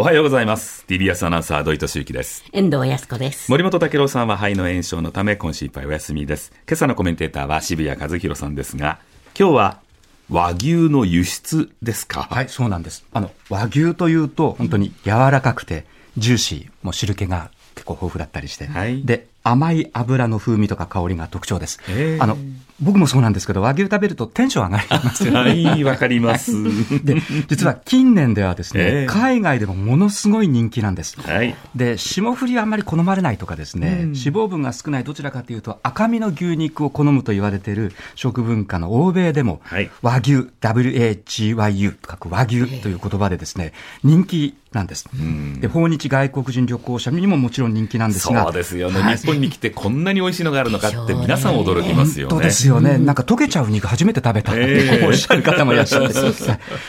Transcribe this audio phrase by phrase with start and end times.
[0.00, 0.84] おはようございます。
[0.86, 2.44] TBS アナウンサー土井敏之です。
[2.52, 3.50] 遠藤康子です。
[3.50, 6.52] 森本武郎さんは肺の炎症のため今週いっぱいお休みです。
[6.68, 9.00] 今朝のコメンテーターは渋谷和弘さんですが
[9.36, 9.80] 今日は
[10.30, 12.28] 和牛の輸出ですか？
[12.30, 13.04] はいそうなんです。
[13.12, 15.84] あの和牛というと本当に柔らかくて
[16.16, 21.80] ジューシーもう汁気が結構豊富だったりして、はい、で甘い油の風味とか香りが特徴です。
[22.20, 22.38] あの
[22.80, 25.64] 僕もそうなんですけど、和牛食べるとテンション上がりますよね。
[25.68, 26.52] はい、わかります。
[27.04, 27.16] で、
[27.48, 31.20] 実は近年ではですね、海外でもものすごい人気なんです。
[31.20, 43.72] はい、で、霜降りはあんまり好まれないとかですね、うん、脂肪分が少ないどちらかというと赤身の牛肉を好むと言われている食文化の欧米でも、はい、和牛、WAGYU と書く和牛という言葉でですね、
[44.04, 45.08] 人気なんです。
[45.60, 48.44] で、訪日外国人旅行者にももちろん人気なんですが。
[48.44, 49.00] そうですよね。
[49.00, 52.34] はい、日本に来てこんなに美味しいのがあるのかって皆さん驚きますよね。
[52.68, 52.98] よね。
[52.98, 56.48] なんか溶けちゃう肉初めて食べたっておっしゃる方もいらっしゃるんです。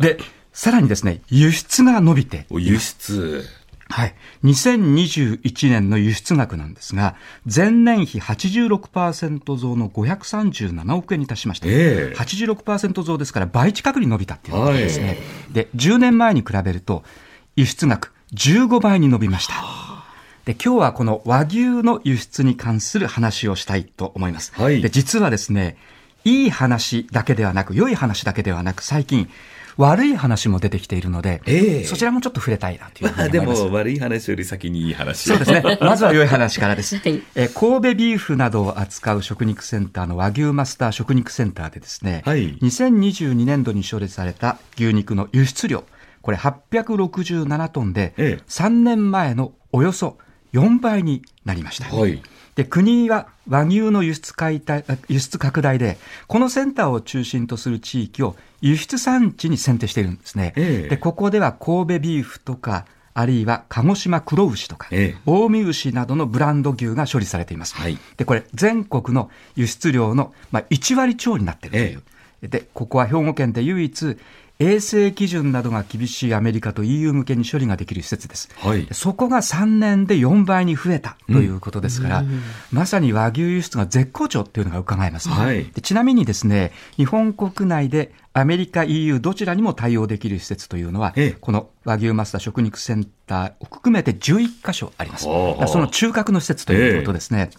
[0.00, 0.18] で、
[0.52, 2.46] さらにですね、輸出が伸びて。
[2.50, 3.44] 輸出。
[3.90, 4.14] はい。
[4.44, 11.66] 2021年の輸出額なんですが、前年比86%増の537億円に達しました。
[11.68, 15.06] えー、86%増ですから倍近くに伸びたっていうことですね。
[15.06, 15.18] はい、
[15.52, 17.02] で、10年前に比べると、
[17.56, 19.89] 輸出額15倍に伸びました。
[20.50, 24.52] で今日はこの和牛の輸出に関する話をしたいと思います。
[24.56, 25.76] はい、で実はですね、
[26.24, 29.30] いい話だけではなく、良い話だけではなく、最近、
[29.76, 33.60] 悪い話も出てきているので、えー、そちらもちょっと触れたいなというふうに思います。
[33.60, 35.28] まあ、でも悪い話より先にいい話。
[35.28, 35.62] そうですね。
[35.80, 36.96] まずは良い話からです。
[36.96, 45.84] はい、え神戸ビーフなどを扱う食肉センターの和牛マスター食肉センターでですね、はい、2022年度に処理された牛肉の輸出量、
[46.22, 48.14] これ867トンで、
[48.48, 50.18] 3年前のおよそ
[50.52, 51.94] 4倍になりました。
[51.94, 52.22] はい、
[52.54, 60.52] で国は和牛の輸出解体輸出拡大で、このセンターを中心とする地域を輸出産地に選定しているんですね。
[60.56, 67.74] えでここでは神戸ビーフとか、あるいは鹿児島黒牛とか、ええ、近江牛などのブランド牛が処理されています。
[67.74, 72.02] はい、で、これ、全国の輸出量の、まあ、1割超になっているという。
[72.42, 74.16] え、で、ここは兵庫県で唯一、
[74.60, 78.50] 衛生基準などが厳しいアメリカと EU 向けに処理ができる施設です。
[78.58, 85.80] はい、そこが3年で4倍に増えたということですから、うん、まさに和牛輸出が絶好調というのが伺えます、はい、で。
[85.80, 95.24] ちなみにですね、日本国内でアメリカ、EU どちらにも対応できる施設というのは、ええ、この和牛マスター食肉センターを含めて11カ所あります。
[95.24, 97.50] その中核の施設ということですね。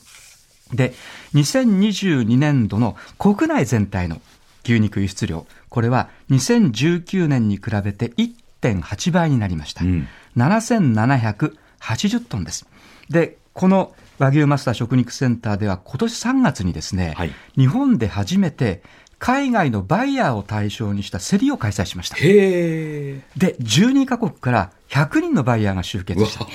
[0.73, 0.93] え、で、
[1.33, 4.21] 2022年度の国内全体の
[4.63, 9.85] 牛肉輸出量、これは2019年に比べて1.8倍になりました。
[9.85, 12.67] うん、7780トンです。
[13.09, 18.83] で、この和牛マスター食肉センターでは今年3月にですね、はい、日本で初めて
[19.17, 22.17] 海外のバイヤーを対象にした競りを開催しました。
[22.17, 26.43] で、12カ国から100人のバイヤーが集結した。
[26.43, 26.51] で、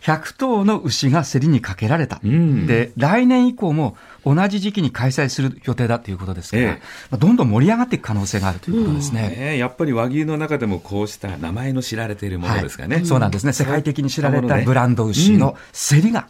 [0.00, 2.20] 100頭の牛が競りにかけられた。
[2.22, 6.82] うん、で、来年以降も同じ時期に開催する予定だということですから、え
[7.12, 9.42] え、どんどん盛り上がっていく可能性があるということですね、うん。
[9.42, 16.28] えー、やっぱり和牛の中でもこうした名前の知られているものですかね、はい、そうなんですね、世界的に知られたブランド牛の競りが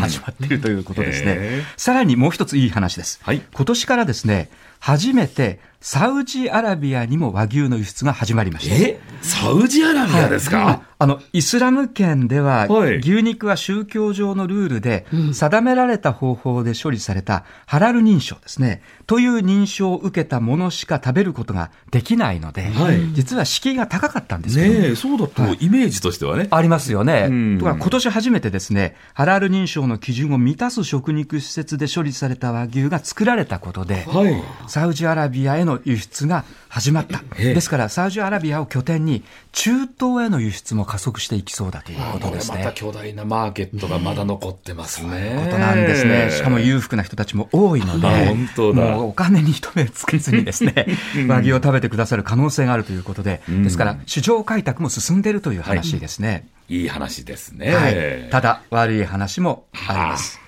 [0.00, 4.50] 始まっているということですね、うん、さらにもう一ついい話です、はい、今年からですね
[4.80, 8.74] 初めてサウジアラビアにも和牛の輸出が始まりました。
[8.74, 8.98] え？
[9.22, 10.80] サウジアラビアですか、はい、ja.
[11.00, 12.68] あの、イスラム圏では、
[13.00, 18.82] 牛肉は宗教上のルールで、定められた方法で処理されたハラル認証ですね。
[19.06, 26.48] という認証を受けたものしか食べることができないので、はい、実は敷居が高かったんですけど、ね、そうだと、イメージとしてはね。
[26.50, 27.58] ありますよね。
[27.58, 37.22] とか、今年初めてですね、ハラル認証の基準を満たす食肉施設で処理された和牛が作られたことで、はい、サウジアラビアへの輸出が始まった。
[37.36, 42.58] ですから、サウジアラビアを拠点に、中東への輸出も加速していきそうだということですね。
[42.58, 45.08] また巨大なマーケットがまだ残ってますね。
[45.08, 46.30] そういうことなんですね。
[46.32, 50.86] しかも裕福な人たちも多いので、本当だもうお金に一目つけずにですね、
[51.28, 56.28] 和牛を食べてくださる可能性があるということで、ですから、市場開拓も進んでいるという話ですね。
[56.28, 57.72] はい、いい話ですね。
[57.72, 58.28] はい。
[58.32, 60.40] ただ、悪い話もあります。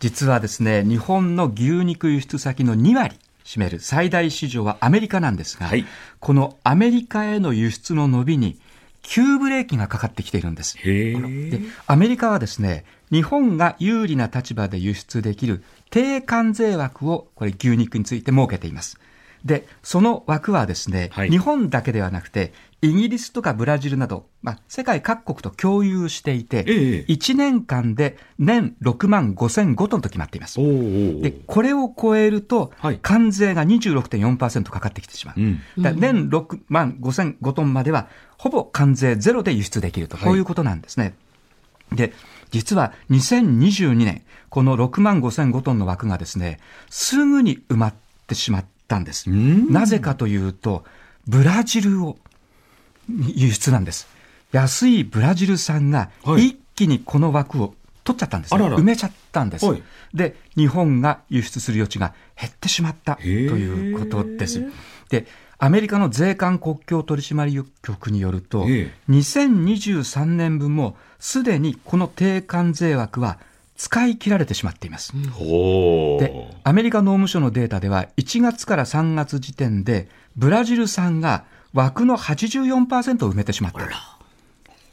[0.00, 3.16] 実はですね、日本の牛肉輸出先の2割、
[3.46, 5.86] 占める最大市場はアメリカなんですが、はい、
[6.20, 8.58] このアメリカへの輸出の伸びに
[9.08, 10.76] 急ブレーキがかかってきているんです。
[10.76, 18.98] でアメリカはですね、日本が有利な立場で輸出できる低関税枠をこれ牛肉について設けています。
[19.44, 30.60] で、その枠はですね、はい、日本だけではなくて、イギリスとかブラジルなど、まあ、世界各国と共有していて、ええ、1年間で年6万5005トンと決まっています。
[30.60, 35.40] で、これを超えると、はい、関税が26.4%かかってきてしまう。
[35.40, 38.08] うん、年6万5005トンまでは、
[38.38, 41.14] ほぼ関税ゼロで輸出できると、こういうことなんですね。
[41.92, 42.12] で、
[42.50, 47.94] 実は2022年、この6万5005トンの枠がですね、すぐに埋まっ
[48.26, 49.30] てしまったんです。
[49.30, 50.84] なぜかというと、
[51.26, 52.18] ブラジルを
[53.08, 54.08] 輸出なんです。
[54.52, 57.74] 安いブラジル産が一気にこの枠を
[58.04, 59.66] 取っちゃったんです、ね、埋めちゃったんです。
[60.14, 64.62] で、日本が輸出する余地が減ってしまったということです。
[65.10, 65.26] で、
[65.58, 68.64] アメリカの税関国境取締局によると、
[69.08, 73.38] 2023年分もすでにこの低関税枠は
[73.76, 75.12] 使い切られてしまっています。
[75.12, 81.44] で、アメリカ農務省のデータでは、1月から3月時点で、ブラジル産が
[81.76, 83.90] 枠の84%を埋めてしまっている。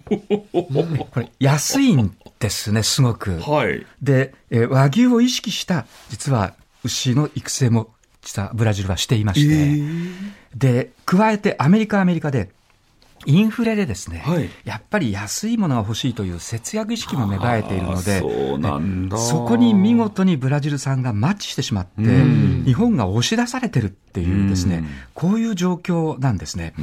[1.12, 3.40] これ、安いんですね、すごく。
[3.40, 6.54] はい、で、え和牛を意識した、実は
[6.84, 10.16] 牛の育成も、実はブラジルはしていまして、えー、
[10.56, 12.50] で、加えてアメリカアメリカで、
[13.26, 18.20] インフレでですね、はい、やっぱり安いものが欲しいという節約意識も芽生えているので、
[19.18, 22.02] そこに見事にブラジル産がマッチしてしまって、
[22.66, 24.84] 日本が押し出されてるっていうですね、
[25.14, 26.74] こういう状況なんですね。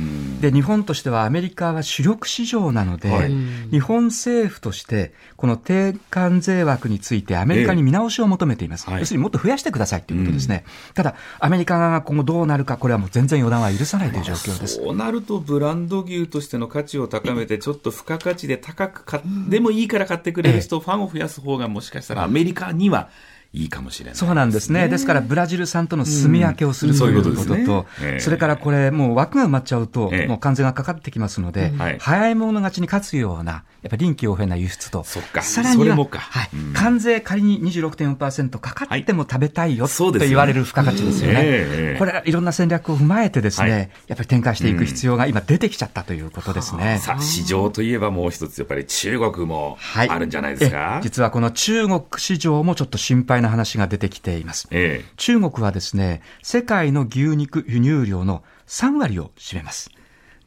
[0.41, 3.33] で、日本としてはアメリカは主力市場なので、はい、
[3.71, 8.87] 日本政府として、この低関税枠についてアメリカに見直しを求めています。
[8.89, 10.65] えー、要するにもっと増やしてくださいということですね。
[10.95, 14.77] ただ、アメリカ側が今後どうなるか、これはもう全然予断は許さないという状況です。
[14.77, 23.11] そうなると、ブランド牛としての価値を高めて、ちょっと付加価値で高く買でもいいから買ってくれる人、ファンを増やす方がもしかしたらアメリカには
[23.53, 24.89] いいかもしれない、ね、そうなんですね。
[24.89, 27.67] ですから、ブラジル産との住み分けをする、うん、ということと、ね
[28.01, 36.05] えー、それからこれ、もう枠が埋まっちゃうと、もう関税がかかってきますので、えー、早い者勝ちに勝つような、やっぱり臨機応変な輸出と、さらには、は
[36.45, 36.49] い。
[36.55, 41.41] うん、関税仮に26.4%かかっても食べたいよ、と言われる付加価値ですよね。
[41.43, 47.01] えー、これ、いろんな戦略を踏まえてですね、はい、やっぱり展開していく必要が今出てきちゃったということですね。
[47.03, 54.69] さあ、市場といえばもう一つ、やっぱり中国もあるんじゃないですか、はい、実はこの中国市場もちょっと心配な話が出てきています。
[54.71, 59.91] ええ、中国はですね、世界の牛肉輸入量の3割を占めます。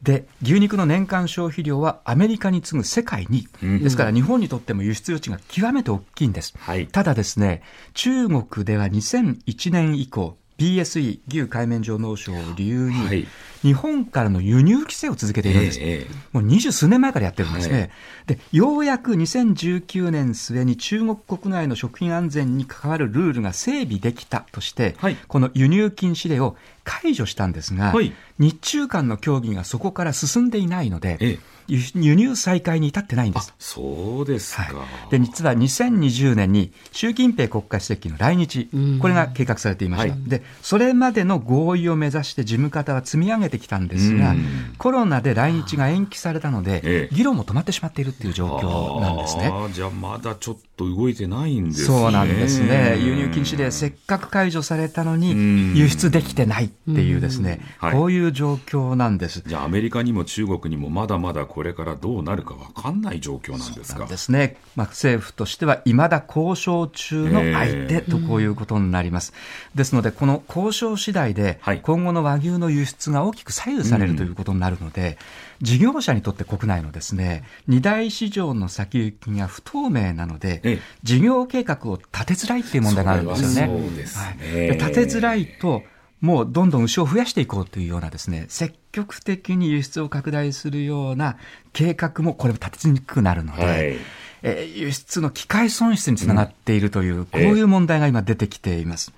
[0.04, 6.52] で、牛肉の年間消費量はアメリカに次ぐ世界に、うん、ですから日本にとっても輸出余地が極めて大きいんです。
[6.58, 7.62] はい、ただですね、
[7.94, 13.26] 中国では2001年以降、BSE、牛海面上農省を理由に、はい、
[13.62, 15.78] 日本からの輸入規制を続けているんです。
[15.80, 17.78] えー、もう二十数年前からやってるんですね。
[17.78, 17.90] はい、
[18.26, 27.92] で、ようやく2019年末に中国国内の食品安全に関わるルールが整備できたとして、はい、この輸入禁止令を解除したんですが、
[28.38, 33.54] 日中間の協議がそこから進んでいないので、えー輸入再開に至ってないんです。
[33.58, 38.68] そうですか、はい、で、実は2020年に習近平国家主席の来日、
[39.00, 40.12] これが計画されていました。
[40.12, 44.34] はい、で、それまでの合意を目指して事務方は積み上げてきたんですが、
[44.78, 49.52] コロナで来日が延期されたので、ええ、議論も止まってしまっているっていう状況なんですね。
[49.72, 51.86] じゃあまだちょっと動いてないんですね。
[51.86, 52.98] そうなんですね。
[52.98, 59.42] 輸入禁止でせっかく解除されたのに、輸出できてないっていうですね、はい、こういう状況なんです。
[59.46, 64.06] じゃあアメリカにも中国にもまだまだこれからどうなるか分かんない状況なんですか？
[64.06, 69.32] ですね、まあ、政府としてはいまだ交渉中の相手とこういうことになります。
[69.72, 75.16] ですので、この交渉次第で、今後の和牛の輸出が大きく左右されるということになるので、
[75.62, 83.66] 事業者にとって国内のですね、二大市場の先行きが不透明なので、事業計画を立てづらいっていう問題があるんですよね。
[83.66, 85.84] そうですね、はい、立てづらいと、
[86.24, 91.36] もうどんどん牛を増やしていこうというようなですね、積極的に輸出を拡大するような
[91.74, 93.96] 計画もこれも立てにくくなるので、はい、
[94.42, 99.12] え輸出の機械損失につながっているという、うん、こういう問題が今出てきています。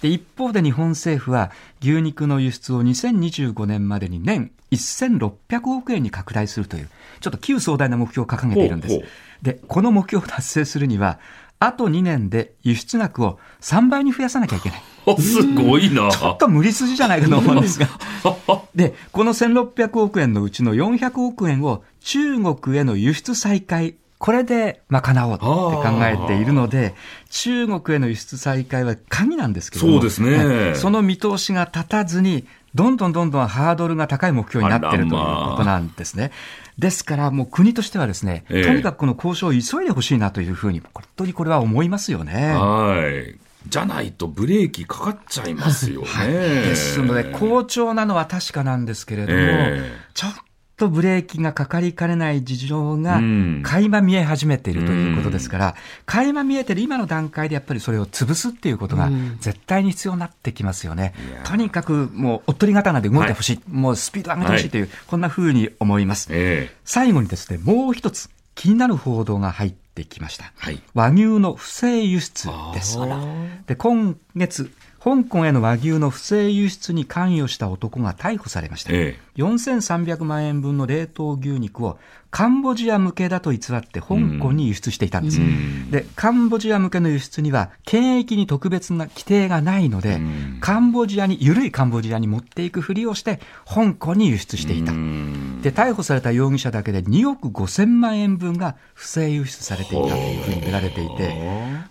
[0.00, 1.50] で一方で日本政府は
[1.82, 6.88] 牛肉の輸出を2025年までに年1600億円に拡大するという、
[7.20, 9.00] ちょっと旧壮大な目標を掲げているんです。
[9.42, 11.18] で、この目標を達成するには、
[11.60, 14.82] あと2年で輸出額を3倍に増やさなきゃいけない。
[15.20, 16.10] すごいな。
[16.10, 17.88] ちょっと無理筋じゃないかと思うんですが。
[18.74, 26.94] で、この1600億円のうちの400億円を中国への輸出再開、これで賄おうって考えているので、
[27.30, 30.74] 中国への輸出再開は鍵なんですけどそうですね。
[30.74, 36.32] その見通しが立たずに、どんどんどんどんハードルが高い目標になっているということなんですね。
[36.78, 42.52] ですから、もう国としてはですね、えー、とにかくこの交渉を急いでほしいなというふうに、本当にこれは思いますよね。
[42.52, 43.38] はい。
[43.68, 46.06] じゃないとブレーキかかっちゃいますよね。
[46.06, 50.34] はい、ですので、好調なのは確かなんですけれども、えー、ちょっ
[50.84, 53.20] とブレーキがかかりかねない事情が
[53.62, 55.74] 垣間見え始めているということですから、
[56.06, 59.10] 垣間見えてる今の段階でやっぱりそれを潰すっていうことが
[59.40, 61.14] 絶対に必要になってきますよね。
[61.44, 66.28] とにかくもうおっとり刀で動いてほしい、はい、もうスピード上げてほしいという、はい、こんなふうに思います。
[66.30, 70.52] えー、最後にですね、もう一つ気になる報道が入ってきました。
[70.56, 72.98] はい、和牛の不正輸出です。
[73.66, 74.70] で今月
[75.04, 78.92] 香港への和牛の不正輸出に関与した男が逮捕されました。
[78.94, 81.98] ええ、4300万円分の冷凍牛肉を
[82.30, 85.40] カンボジア向けだと偽って香港に輸出していたんです。
[85.90, 90.22] で、カンボジア向けの輸出には検疫に特別な規定がないので、
[90.62, 94.92] カンボジアに、緩いカンボジアに持っていくふりをして、香港に輸出していた。
[94.92, 101.36] で、逮捕された容疑者だけで2億5000万円分が不正輸出されていたというふうに見られていて、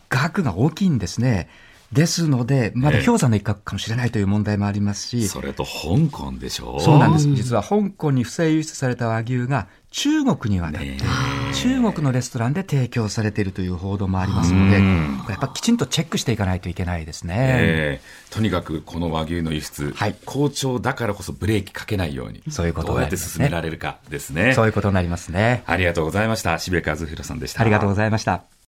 [0.10, 1.48] 額が大きいんですね。
[1.94, 6.78] ですので、まだ氷山の一角かもしれないという問題もありますし、それと香港でしょ？
[6.78, 7.28] うそうなんです。
[7.34, 10.98] 実は香港に不正輸出された和牛が中国に渡って、
[11.54, 14.80] 中国のレストランで提供されているという報道もありますので、
[15.32, 17.36] やっぱきちんとチェックしていかないといけないですね。
[17.38, 24.54] えー、とにかくこの和牛の輸出、はい、好調だからこそブレーキかけないように、そういうこと、ね、どうやって進められるかですね。
[24.54, 25.64] そういうことになりますね。
[25.68, 26.58] ありがとうございました。
[26.58, 27.62] 渋谷和弘さんでした。
[27.62, 28.53] ありがとうございました。